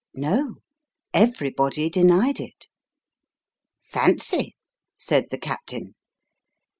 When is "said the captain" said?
4.97-5.93